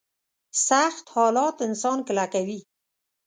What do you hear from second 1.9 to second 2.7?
کلکوي.